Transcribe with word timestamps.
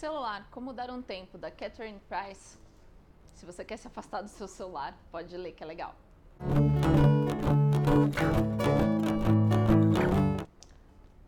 Celular, 0.00 0.48
como 0.50 0.72
dar 0.72 0.90
um 0.90 1.02
tempo, 1.02 1.36
da 1.36 1.50
Catherine 1.50 2.00
Price. 2.08 2.58
Se 3.34 3.44
você 3.44 3.62
quer 3.62 3.76
se 3.76 3.86
afastar 3.86 4.22
do 4.22 4.28
seu 4.28 4.48
celular, 4.48 4.96
pode 5.12 5.36
ler 5.36 5.52
que 5.52 5.62
é 5.62 5.66
legal. 5.66 5.94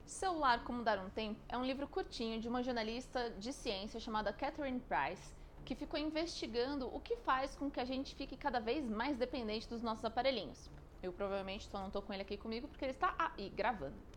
Celular, 0.07 0.65
como 0.65 0.83
dar 0.83 0.99
um 1.01 1.11
tempo 1.11 1.39
é 1.51 1.59
um 1.59 1.67
livro 1.67 1.87
curtinho 1.87 2.41
de 2.41 2.49
uma 2.49 2.63
jornalista 2.63 3.29
de 3.39 3.53
ciência 3.53 4.01
chamada 4.01 4.33
Catherine 4.33 4.81
Price, 4.81 5.35
que 5.67 5.75
ficou 5.75 6.01
investigando 6.01 6.87
o 6.97 6.99
que 6.99 7.17
faz 7.17 7.55
com 7.55 7.71
que 7.71 7.79
a 7.79 7.85
gente 7.85 8.15
fique 8.15 8.39
cada 8.39 8.59
vez 8.59 8.89
mais 8.89 9.19
dependente 9.19 9.69
dos 9.69 9.83
nossos 9.83 10.07
aparelhinhos. 10.07 10.71
Eu 11.03 11.13
provavelmente 11.13 11.69
só 11.69 11.79
não 11.79 11.89
estou 11.89 12.01
com 12.01 12.15
ele 12.15 12.23
aqui 12.23 12.39
comigo 12.39 12.67
porque 12.69 12.87
ele 12.87 12.93
está 12.93 13.15
aí 13.19 13.51
gravando. 13.51 14.12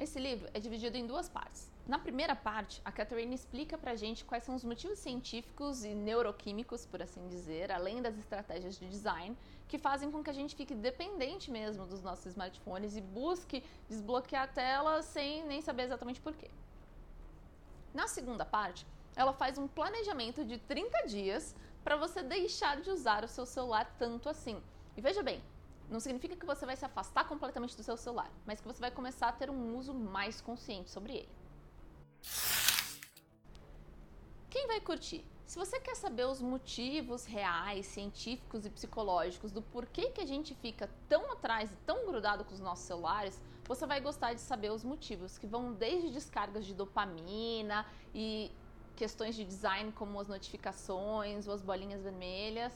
Esse 0.00 0.18
livro 0.18 0.48
é 0.54 0.58
dividido 0.58 0.96
em 0.96 1.06
duas 1.06 1.28
partes. 1.28 1.70
Na 1.86 1.98
primeira 1.98 2.34
parte, 2.34 2.80
a 2.86 2.90
Catherine 2.90 3.34
explica 3.34 3.76
pra 3.76 3.94
gente 3.94 4.24
quais 4.24 4.42
são 4.42 4.54
os 4.54 4.64
motivos 4.64 4.98
científicos 4.98 5.84
e 5.84 5.94
neuroquímicos, 5.94 6.86
por 6.86 7.02
assim 7.02 7.28
dizer, 7.28 7.70
além 7.70 8.00
das 8.00 8.16
estratégias 8.16 8.78
de 8.78 8.88
design, 8.88 9.36
que 9.68 9.76
fazem 9.76 10.10
com 10.10 10.24
que 10.24 10.30
a 10.30 10.32
gente 10.32 10.56
fique 10.56 10.74
dependente 10.74 11.50
mesmo 11.50 11.84
dos 11.84 12.02
nossos 12.02 12.24
smartphones 12.24 12.96
e 12.96 13.02
busque 13.02 13.62
desbloquear 13.90 14.44
a 14.44 14.46
tela 14.46 15.02
sem 15.02 15.44
nem 15.44 15.60
saber 15.60 15.82
exatamente 15.82 16.18
porquê. 16.18 16.50
Na 17.92 18.08
segunda 18.08 18.46
parte, 18.46 18.86
ela 19.14 19.34
faz 19.34 19.58
um 19.58 19.68
planejamento 19.68 20.42
de 20.46 20.56
30 20.56 21.08
dias 21.08 21.54
para 21.84 21.96
você 21.96 22.22
deixar 22.22 22.80
de 22.80 22.88
usar 22.88 23.22
o 23.22 23.28
seu 23.28 23.44
celular 23.44 23.94
tanto 23.98 24.30
assim. 24.30 24.62
E 24.96 25.00
veja 25.02 25.22
bem, 25.22 25.42
não 25.90 25.98
significa 25.98 26.36
que 26.36 26.46
você 26.46 26.64
vai 26.64 26.76
se 26.76 26.84
afastar 26.84 27.26
completamente 27.26 27.76
do 27.76 27.82
seu 27.82 27.96
celular, 27.96 28.30
mas 28.46 28.60
que 28.60 28.66
você 28.66 28.80
vai 28.80 28.90
começar 28.90 29.28
a 29.28 29.32
ter 29.32 29.50
um 29.50 29.76
uso 29.76 29.92
mais 29.92 30.40
consciente 30.40 30.90
sobre 30.90 31.14
ele. 31.14 31.28
Quem 34.48 34.66
vai 34.68 34.80
curtir? 34.80 35.24
Se 35.44 35.58
você 35.58 35.80
quer 35.80 35.96
saber 35.96 36.26
os 36.26 36.40
motivos 36.40 37.24
reais, 37.24 37.86
científicos 37.86 38.64
e 38.64 38.70
psicológicos 38.70 39.50
do 39.50 39.60
porquê 39.60 40.10
que 40.10 40.20
a 40.20 40.26
gente 40.26 40.54
fica 40.54 40.88
tão 41.08 41.32
atrás 41.32 41.72
e 41.72 41.76
tão 41.84 42.06
grudado 42.06 42.44
com 42.44 42.54
os 42.54 42.60
nossos 42.60 42.84
celulares, 42.84 43.42
você 43.64 43.84
vai 43.84 44.00
gostar 44.00 44.32
de 44.32 44.40
saber 44.40 44.70
os 44.70 44.84
motivos, 44.84 45.38
que 45.38 45.46
vão 45.46 45.72
desde 45.72 46.10
descargas 46.10 46.64
de 46.64 46.72
dopamina 46.72 47.84
e 48.14 48.52
questões 48.94 49.34
de 49.34 49.44
design 49.44 49.90
como 49.92 50.20
as 50.20 50.28
notificações 50.28 51.48
ou 51.48 51.54
as 51.54 51.62
bolinhas 51.62 52.02
vermelhas. 52.02 52.72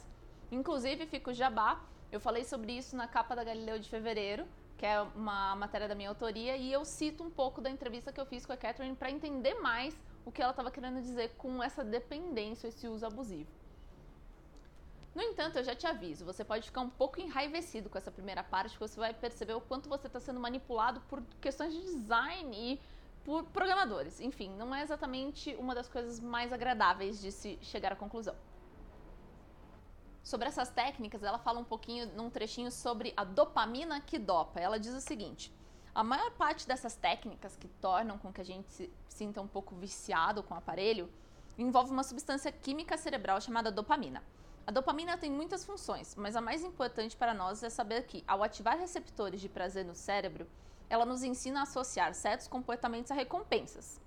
Inclusive, 0.50 1.06
fica 1.06 1.30
o 1.30 1.34
jabá 1.34 1.80
eu 2.16 2.20
falei 2.20 2.44
sobre 2.44 2.72
isso 2.72 2.96
na 2.96 3.08
capa 3.08 3.34
da 3.34 3.42
Galileu 3.42 3.78
de 3.78 3.88
fevereiro, 3.88 4.46
que 4.78 4.86
é 4.86 5.00
uma 5.00 5.56
matéria 5.56 5.88
da 5.88 5.94
minha 5.94 6.08
autoria, 6.08 6.56
e 6.56 6.72
eu 6.72 6.84
cito 6.84 7.24
um 7.24 7.30
pouco 7.30 7.60
da 7.60 7.68
entrevista 7.68 8.12
que 8.12 8.20
eu 8.20 8.26
fiz 8.26 8.46
com 8.46 8.52
a 8.52 8.56
Catherine 8.56 8.94
para 8.94 9.10
entender 9.10 9.54
mais 9.54 9.96
o 10.24 10.30
que 10.30 10.40
ela 10.40 10.52
estava 10.52 10.70
querendo 10.70 11.00
dizer 11.02 11.34
com 11.36 11.62
essa 11.62 11.82
dependência, 11.82 12.68
esse 12.68 12.86
uso 12.86 13.04
abusivo. 13.04 13.50
No 15.14 15.22
entanto, 15.22 15.58
eu 15.58 15.64
já 15.64 15.74
te 15.74 15.86
aviso, 15.86 16.24
você 16.24 16.44
pode 16.44 16.66
ficar 16.66 16.80
um 16.80 16.90
pouco 16.90 17.20
enraivecido 17.20 17.88
com 17.88 17.98
essa 17.98 18.10
primeira 18.10 18.42
parte, 18.42 18.70
porque 18.70 18.88
você 18.88 18.98
vai 18.98 19.14
perceber 19.14 19.54
o 19.54 19.60
quanto 19.60 19.88
você 19.88 20.06
está 20.06 20.20
sendo 20.20 20.40
manipulado 20.40 21.00
por 21.08 21.22
questões 21.40 21.72
de 21.72 21.80
design 21.80 22.56
e 22.56 22.80
por 23.24 23.44
programadores. 23.44 24.20
Enfim, 24.20 24.50
não 24.56 24.74
é 24.74 24.82
exatamente 24.82 25.54
uma 25.56 25.74
das 25.74 25.88
coisas 25.88 26.18
mais 26.20 26.52
agradáveis 26.52 27.20
de 27.20 27.30
se 27.32 27.58
chegar 27.62 27.92
à 27.92 27.96
conclusão. 27.96 28.34
Sobre 30.24 30.48
essas 30.48 30.70
técnicas, 30.70 31.22
ela 31.22 31.38
fala 31.38 31.60
um 31.60 31.64
pouquinho 31.64 32.06
num 32.16 32.30
trechinho 32.30 32.70
sobre 32.70 33.12
a 33.14 33.24
dopamina 33.24 34.00
que 34.00 34.18
dopa. 34.18 34.58
Ela 34.58 34.80
diz 34.80 34.94
o 34.94 35.00
seguinte: 35.00 35.52
a 35.94 36.02
maior 36.02 36.30
parte 36.30 36.66
dessas 36.66 36.96
técnicas 36.96 37.56
que 37.56 37.68
tornam 37.68 38.16
com 38.16 38.32
que 38.32 38.40
a 38.40 38.44
gente 38.44 38.72
se 38.72 38.90
sinta 39.06 39.42
um 39.42 39.46
pouco 39.46 39.74
viciado 39.76 40.42
com 40.42 40.54
o 40.54 40.56
aparelho 40.56 41.12
envolve 41.58 41.92
uma 41.92 42.02
substância 42.02 42.50
química 42.50 42.96
cerebral 42.96 43.38
chamada 43.38 43.70
dopamina. 43.70 44.24
A 44.66 44.72
dopamina 44.72 45.18
tem 45.18 45.30
muitas 45.30 45.62
funções, 45.62 46.14
mas 46.16 46.34
a 46.34 46.40
mais 46.40 46.64
importante 46.64 47.14
para 47.14 47.34
nós 47.34 47.62
é 47.62 47.68
saber 47.68 48.06
que, 48.06 48.24
ao 48.26 48.42
ativar 48.42 48.78
receptores 48.78 49.42
de 49.42 49.48
prazer 49.48 49.84
no 49.84 49.94
cérebro, 49.94 50.48
ela 50.88 51.04
nos 51.04 51.22
ensina 51.22 51.60
a 51.60 51.62
associar 51.64 52.14
certos 52.14 52.48
comportamentos 52.48 53.10
a 53.10 53.14
recompensas. 53.14 54.00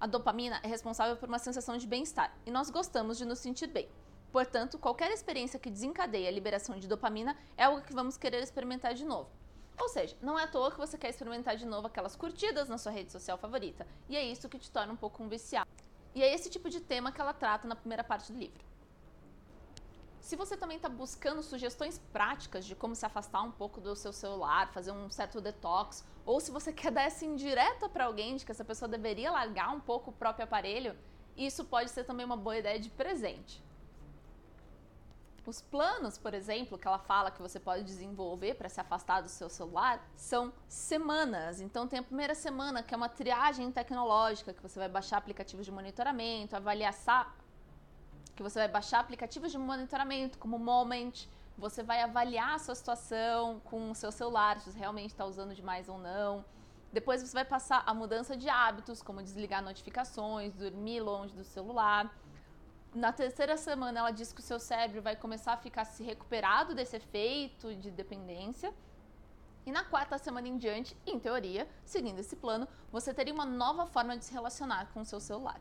A 0.00 0.06
dopamina 0.06 0.58
é 0.62 0.66
responsável 0.66 1.18
por 1.18 1.28
uma 1.28 1.38
sensação 1.38 1.76
de 1.76 1.86
bem-estar 1.86 2.34
e 2.46 2.50
nós 2.50 2.70
gostamos 2.70 3.18
de 3.18 3.26
nos 3.26 3.40
sentir 3.40 3.66
bem. 3.66 3.90
Portanto, 4.32 4.78
qualquer 4.78 5.10
experiência 5.10 5.58
que 5.58 5.70
desencadeie 5.70 6.28
a 6.28 6.30
liberação 6.30 6.78
de 6.78 6.86
dopamina 6.86 7.36
é 7.56 7.64
algo 7.64 7.82
que 7.82 7.92
vamos 7.92 8.16
querer 8.16 8.42
experimentar 8.42 8.94
de 8.94 9.04
novo. 9.04 9.28
Ou 9.78 9.88
seja, 9.88 10.16
não 10.20 10.38
é 10.38 10.44
à 10.44 10.46
toa 10.46 10.70
que 10.70 10.78
você 10.78 10.96
quer 10.96 11.08
experimentar 11.08 11.56
de 11.56 11.66
novo 11.66 11.86
aquelas 11.86 12.14
curtidas 12.14 12.68
na 12.68 12.78
sua 12.78 12.92
rede 12.92 13.10
social 13.10 13.38
favorita. 13.38 13.86
E 14.08 14.16
é 14.16 14.22
isso 14.22 14.48
que 14.48 14.58
te 14.58 14.70
torna 14.70 14.92
um 14.92 14.96
pouco 14.96 15.22
um 15.22 15.28
viciado. 15.28 15.68
E 16.14 16.22
é 16.22 16.32
esse 16.32 16.50
tipo 16.50 16.68
de 16.68 16.80
tema 16.80 17.10
que 17.10 17.20
ela 17.20 17.32
trata 17.32 17.66
na 17.66 17.74
primeira 17.74 18.04
parte 18.04 18.30
do 18.30 18.38
livro. 18.38 18.62
Se 20.20 20.36
você 20.36 20.56
também 20.56 20.76
está 20.76 20.88
buscando 20.88 21.42
sugestões 21.42 21.98
práticas 22.12 22.64
de 22.64 22.76
como 22.76 22.94
se 22.94 23.06
afastar 23.06 23.42
um 23.42 23.50
pouco 23.50 23.80
do 23.80 23.96
seu 23.96 24.12
celular, 24.12 24.70
fazer 24.70 24.92
um 24.92 25.10
certo 25.10 25.40
detox, 25.40 26.04
ou 26.26 26.38
se 26.40 26.50
você 26.50 26.70
quer 26.74 26.92
dar 26.92 27.02
essa 27.02 27.24
indireta 27.24 27.88
para 27.88 28.04
alguém 28.04 28.36
de 28.36 28.44
que 28.44 28.52
essa 28.52 28.64
pessoa 28.64 28.88
deveria 28.88 29.32
largar 29.32 29.70
um 29.74 29.80
pouco 29.80 30.10
o 30.10 30.14
próprio 30.14 30.44
aparelho, 30.44 30.96
isso 31.36 31.64
pode 31.64 31.90
ser 31.90 32.04
também 32.04 32.26
uma 32.26 32.36
boa 32.36 32.58
ideia 32.58 32.78
de 32.78 32.90
presente. 32.90 33.62
Os 35.46 35.60
planos, 35.62 36.18
por 36.18 36.34
exemplo, 36.34 36.78
que 36.78 36.86
ela 36.86 36.98
fala 36.98 37.30
que 37.30 37.40
você 37.40 37.58
pode 37.58 37.82
desenvolver 37.82 38.54
para 38.54 38.68
se 38.68 38.80
afastar 38.80 39.22
do 39.22 39.28
seu 39.28 39.48
celular 39.48 40.00
são 40.14 40.52
semanas. 40.68 41.60
Então 41.60 41.88
tem 41.88 41.98
a 41.98 42.02
primeira 42.02 42.34
semana, 42.34 42.82
que 42.82 42.92
é 42.92 42.96
uma 42.96 43.08
triagem 43.08 43.72
tecnológica, 43.72 44.52
que 44.52 44.62
você 44.62 44.78
vai 44.78 44.88
baixar 44.88 45.16
aplicativos 45.16 45.64
de 45.64 45.72
monitoramento, 45.72 46.54
avaliar 46.54 46.94
que 48.36 48.42
você 48.42 48.58
vai 48.58 48.68
baixar 48.68 49.00
aplicativos 49.00 49.50
de 49.50 49.58
monitoramento 49.58 50.38
como 50.38 50.58
Moment, 50.58 51.26
você 51.56 51.82
vai 51.82 52.00
avaliar 52.00 52.54
a 52.54 52.58
sua 52.58 52.74
situação 52.74 53.60
com 53.64 53.90
o 53.90 53.94
seu 53.94 54.10
celular, 54.10 54.58
se 54.60 54.70
você 54.70 54.78
realmente 54.78 55.10
está 55.10 55.24
usando 55.24 55.54
demais 55.54 55.88
ou 55.88 55.98
não. 55.98 56.44
Depois 56.92 57.22
você 57.22 57.32
vai 57.32 57.44
passar 57.44 57.82
a 57.86 57.94
mudança 57.94 58.36
de 58.36 58.48
hábitos, 58.48 59.02
como 59.02 59.22
desligar 59.22 59.62
notificações, 59.62 60.54
dormir 60.54 61.00
longe 61.00 61.34
do 61.34 61.44
celular. 61.44 62.10
Na 62.92 63.12
terceira 63.12 63.56
semana, 63.56 64.00
ela 64.00 64.10
diz 64.10 64.32
que 64.32 64.40
o 64.40 64.42
seu 64.42 64.58
cérebro 64.58 65.00
vai 65.00 65.14
começar 65.14 65.52
a 65.52 65.56
ficar 65.56 65.84
se 65.84 66.02
recuperado 66.02 66.74
desse 66.74 66.96
efeito 66.96 67.72
de 67.76 67.88
dependência. 67.88 68.74
E 69.64 69.70
na 69.70 69.84
quarta 69.84 70.18
semana 70.18 70.48
em 70.48 70.56
diante, 70.56 70.96
em 71.06 71.18
teoria, 71.18 71.68
seguindo 71.84 72.18
esse 72.18 72.34
plano, 72.34 72.66
você 72.90 73.14
teria 73.14 73.32
uma 73.32 73.44
nova 73.44 73.86
forma 73.86 74.16
de 74.16 74.24
se 74.24 74.32
relacionar 74.32 74.90
com 74.92 75.02
o 75.02 75.04
seu 75.04 75.20
celular. 75.20 75.60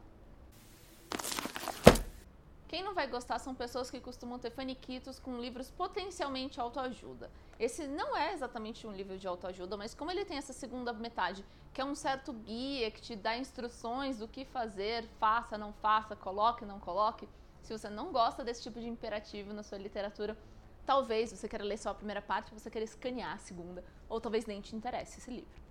Quem 2.70 2.84
não 2.84 2.94
vai 2.94 3.08
gostar 3.08 3.40
são 3.40 3.56
pessoas 3.56 3.90
que 3.90 4.00
costumam 4.00 4.38
ter 4.38 4.52
faniquitos 4.52 5.18
com 5.18 5.42
livros 5.42 5.72
potencialmente 5.72 6.62
autoajuda. 6.62 7.32
Esse 7.60 7.88
não 7.88 8.16
é 8.16 8.32
exatamente 8.32 8.86
um 8.86 8.92
livro 8.92 9.18
de 9.18 9.28
autoajuda, 9.28 9.76
mas 9.76 9.96
como 9.96 10.12
ele 10.12 10.24
tem 10.24 10.38
essa 10.38 10.54
segunda 10.54 10.94
metade, 10.94 11.44
que 11.74 11.82
é 11.82 11.84
um 11.84 11.96
certo 11.96 12.32
guia 12.32 12.92
que 12.92 13.02
te 13.02 13.16
dá 13.16 13.36
instruções 13.36 14.20
do 14.20 14.28
que 14.28 14.46
fazer, 14.46 15.10
faça, 15.20 15.58
não 15.58 15.74
faça, 15.74 16.16
coloque, 16.16 16.64
não 16.64 16.80
coloque. 16.80 17.28
Se 17.64 17.76
você 17.76 17.90
não 17.90 18.12
gosta 18.12 18.44
desse 18.44 18.62
tipo 18.62 18.80
de 18.80 18.88
imperativo 18.88 19.52
na 19.52 19.64
sua 19.64 19.80
literatura, 19.80 20.38
talvez 20.86 21.32
você 21.32 21.50
queira 21.50 21.66
ler 21.66 21.78
só 21.80 21.90
a 21.90 21.96
primeira 21.96 22.22
parte, 22.22 22.54
você 22.54 22.70
queira 22.70 22.86
escanear 22.86 23.34
a 23.34 23.40
segunda, 23.40 23.84
ou 24.08 24.22
talvez 24.22 24.46
nem 24.46 24.62
te 24.62 24.76
interesse 24.76 25.18
esse 25.18 25.32
livro. 25.32 25.69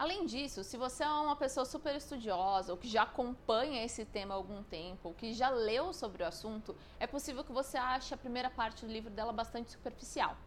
Além 0.00 0.24
disso, 0.24 0.64
se 0.64 0.78
você 0.78 1.04
é 1.04 1.10
uma 1.10 1.36
pessoa 1.36 1.66
super 1.66 1.94
estudiosa 1.94 2.72
ou 2.72 2.78
que 2.78 2.88
já 2.88 3.02
acompanha 3.02 3.84
esse 3.84 4.02
tema 4.06 4.32
há 4.32 4.36
algum 4.38 4.62
tempo, 4.62 5.08
ou 5.08 5.14
que 5.14 5.34
já 5.34 5.50
leu 5.50 5.92
sobre 5.92 6.22
o 6.22 6.26
assunto, 6.26 6.74
é 6.98 7.06
possível 7.06 7.44
que 7.44 7.52
você 7.52 7.76
ache 7.76 8.14
a 8.14 8.16
primeira 8.16 8.48
parte 8.48 8.86
do 8.86 8.90
livro 8.90 9.10
dela 9.10 9.30
bastante 9.30 9.72
superficial. 9.72 10.38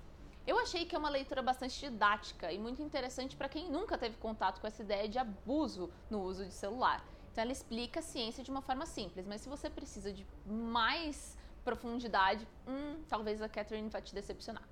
Eu 0.47 0.57
achei 0.57 0.85
que 0.85 0.95
é 0.95 0.97
uma 0.97 1.07
leitura 1.07 1.43
bastante 1.43 1.79
didática 1.79 2.51
e 2.51 2.57
muito 2.57 2.81
interessante 2.81 3.35
para 3.35 3.47
quem 3.47 3.69
nunca 3.69 3.95
teve 3.95 4.17
contato 4.17 4.59
com 4.59 4.65
essa 4.65 4.81
ideia 4.81 5.07
de 5.07 5.19
abuso 5.19 5.87
no 6.09 6.23
uso 6.23 6.43
de 6.43 6.51
celular. 6.51 7.05
Então 7.31 7.43
ela 7.43 7.51
explica 7.51 7.99
a 7.99 8.03
ciência 8.03 8.43
de 8.43 8.49
uma 8.49 8.63
forma 8.63 8.87
simples, 8.87 9.27
mas 9.27 9.41
se 9.41 9.49
você 9.49 9.69
precisa 9.69 10.11
de 10.11 10.25
mais 10.47 11.38
profundidade, 11.63 12.47
hum, 12.67 13.03
talvez 13.07 13.39
a 13.39 13.47
Catherine 13.47 13.88
vai 13.88 14.01
te 14.01 14.15
decepcionar. 14.15 14.67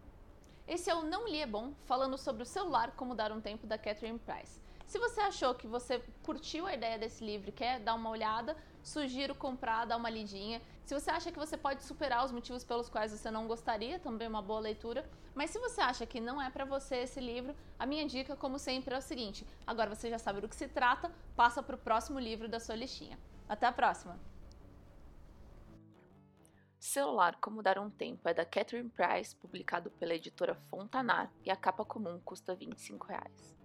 Esse 0.67 0.89
é 0.89 0.95
o 0.95 1.03
Não 1.03 1.27
Li 1.27 1.41
é 1.41 1.45
Bom, 1.45 1.73
falando 1.85 2.17
sobre 2.17 2.41
o 2.41 2.45
celular 2.47 2.93
como 2.95 3.13
dar 3.13 3.31
um 3.31 3.41
tempo 3.41 3.67
da 3.67 3.77
Catherine 3.77 4.17
Price. 4.17 4.59
Se 4.91 4.99
você 4.99 5.21
achou 5.21 5.55
que 5.55 5.67
você 5.67 6.03
curtiu 6.21 6.67
a 6.67 6.73
ideia 6.73 6.99
desse 6.99 7.23
livro 7.23 7.47
e 7.47 7.53
quer 7.53 7.79
dar 7.79 7.93
uma 7.93 8.09
olhada, 8.09 8.57
sugiro 8.83 9.33
comprar, 9.33 9.85
dar 9.85 9.95
uma 9.95 10.09
lidinha. 10.09 10.61
Se 10.83 10.93
você 10.93 11.09
acha 11.09 11.31
que 11.31 11.39
você 11.39 11.55
pode 11.55 11.81
superar 11.81 12.25
os 12.25 12.31
motivos 12.33 12.65
pelos 12.65 12.89
quais 12.89 13.13
você 13.13 13.31
não 13.31 13.47
gostaria, 13.47 13.99
também 13.99 14.27
uma 14.27 14.41
boa 14.41 14.59
leitura. 14.59 15.09
Mas 15.33 15.49
se 15.49 15.59
você 15.59 15.79
acha 15.79 16.05
que 16.05 16.19
não 16.19 16.41
é 16.41 16.49
para 16.49 16.65
você 16.65 16.97
esse 16.97 17.21
livro, 17.21 17.55
a 17.79 17.85
minha 17.85 18.05
dica, 18.05 18.35
como 18.35 18.59
sempre, 18.59 18.93
é 18.93 18.97
o 18.97 19.01
seguinte: 19.01 19.47
agora 19.65 19.95
você 19.95 20.09
já 20.09 20.19
sabe 20.19 20.41
do 20.41 20.49
que 20.49 20.57
se 20.57 20.67
trata, 20.67 21.09
passa 21.37 21.63
para 21.63 21.77
o 21.77 21.79
próximo 21.79 22.19
livro 22.19 22.49
da 22.49 22.59
sua 22.59 22.75
listinha. 22.75 23.17
Até 23.47 23.67
a 23.67 23.71
próxima! 23.71 24.19
Celular 26.77 27.37
Como 27.39 27.63
Dar 27.63 27.79
um 27.79 27.89
Tempo 27.89 28.27
é 28.27 28.33
da 28.33 28.43
Catherine 28.43 28.89
Price, 28.89 29.33
publicado 29.37 29.89
pela 29.91 30.13
editora 30.13 30.53
Fontanar, 30.69 31.31
e 31.45 31.49
a 31.49 31.55
capa 31.55 31.85
comum 31.85 32.19
custa 32.25 32.53
25 32.53 33.07
reais. 33.07 33.60